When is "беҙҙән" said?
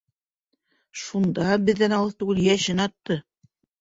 1.67-1.95